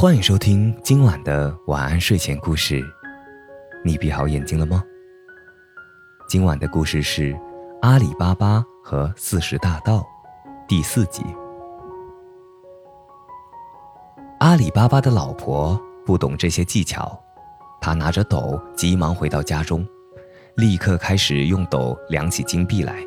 [0.00, 2.80] 欢迎收听今晚的晚安睡前故事。
[3.84, 4.80] 你闭好眼睛了吗？
[6.28, 7.32] 今晚的故事是
[7.82, 9.96] 《阿里巴巴和四十大盗》
[10.68, 11.24] 第四集。
[14.38, 15.76] 阿里巴巴的老婆
[16.06, 17.20] 不懂这些技巧，
[17.80, 19.84] 她拿着斗急忙回到家中，
[20.54, 23.04] 立刻开始用斗量起金币来。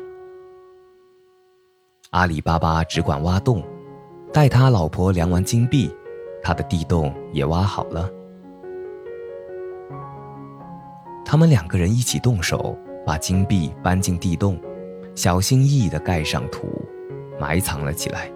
[2.10, 3.64] 阿里巴巴只管挖洞，
[4.30, 5.90] 待他老婆量完金币。
[6.42, 8.10] 他的地洞也挖好了，
[11.24, 14.60] 他们两个人一起动手，把金币搬进地洞，
[15.14, 16.66] 小心翼翼地盖上土，
[17.40, 18.30] 埋藏了起来。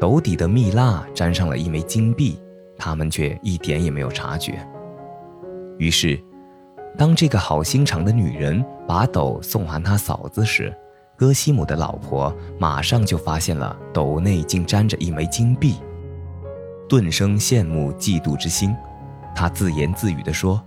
[0.00, 2.40] 斗底的蜜蜡沾上了一枚金币，
[2.76, 4.64] 他们却一点也没有察觉。
[5.78, 6.20] 于是，
[6.96, 10.72] 当这个好心肠的女人把斗送还他嫂子时，
[11.16, 15.76] 戈西姆的老婆马上就发现了斗内竟沾着一枚金币。
[16.88, 18.74] 顿生羡慕嫉妒之心，
[19.34, 20.62] 他自言自语地说：“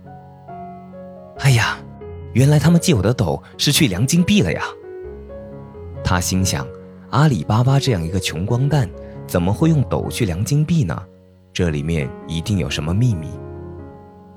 [1.40, 1.76] 哎呀，
[2.32, 4.62] 原来他们借我的斗是去量金币了呀。”
[6.04, 6.66] 他心想
[7.10, 8.88] ：“阿里巴巴这样一个穷光蛋，
[9.26, 10.96] 怎么会用斗去量金币呢？
[11.52, 13.28] 这里面一定有什么秘密。”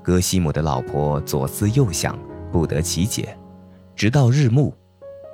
[0.02, 2.18] 戈西姆的老婆左思右想，
[2.52, 3.36] 不得其解。
[3.94, 4.72] 直到日暮，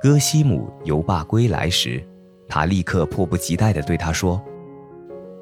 [0.01, 2.03] 戈西姆游罢归来时，
[2.47, 4.41] 他立刻迫不及待地对他说：“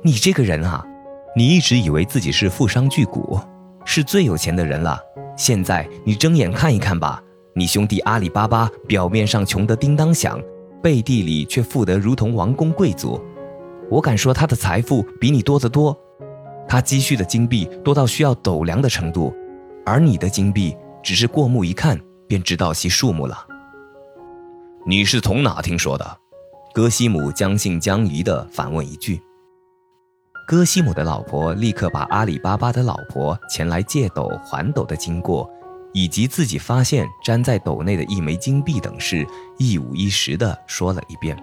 [0.04, 0.86] 你这个人啊！”
[1.33, 3.47] 你一直以为自己是富商巨贾，
[3.85, 4.99] 是最有钱的人了。
[5.37, 7.23] 现在你睁眼看一看吧，
[7.55, 10.41] 你兄弟阿里巴巴表面上穷得叮当响，
[10.83, 13.19] 背地里却富得如同王公贵族。
[13.89, 15.97] 我敢说他的财富比你多得多，
[16.67, 19.33] 他积蓄的金币多到需要斗量的程度，
[19.85, 23.47] 而你的金币只是过目一看便知道其数目了。
[24.85, 26.17] 你是从哪听说的？
[26.73, 29.21] 戈西姆将信将疑地反问一句。
[30.52, 35.49] 戈西姆的老婆立刻把阿里巴巴的老婆前来借斗还斗的经过，
[35.93, 39.26] 以及自己发现粘在斗内的一枚金币等事
[39.58, 41.42] 一五一十地说了一遍，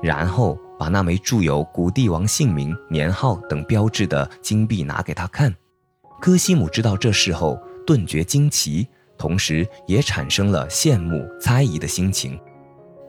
[0.00, 5.52] 然后把那枚铸有古帝王姓名、年号等标志的金币拿给他看。
[6.20, 8.86] 戈西姆知道这事后，顿觉惊奇，
[9.18, 12.38] 同时也产生了羡慕、猜疑的心情。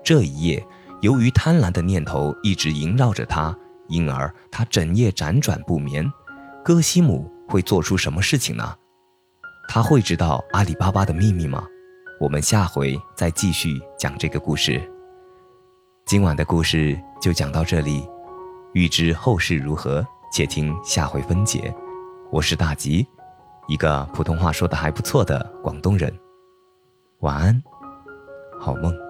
[0.04, 0.66] 这一夜，
[1.02, 3.56] 由于贪婪的念头一直萦绕着他。
[3.90, 6.10] 因而他整夜辗转不眠，
[6.64, 8.76] 戈西姆会做出什么事情呢？
[9.68, 11.64] 他会知道阿里巴巴的秘密吗？
[12.20, 14.82] 我们下回再继续讲这个故事。
[16.06, 18.08] 今晚的故事就讲到这里，
[18.74, 21.74] 欲知后事如何，且听下回分解。
[22.32, 23.08] 我是大吉，
[23.68, 26.14] 一个普通话说的还不错的广东人。
[27.20, 27.64] 晚安，
[28.60, 29.09] 好梦。